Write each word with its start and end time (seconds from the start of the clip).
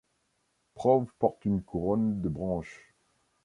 Prov 0.73 1.05
porte 1.19 1.45
une 1.45 1.61
couronne 1.61 2.21
de 2.21 2.27
branches. 2.27 2.95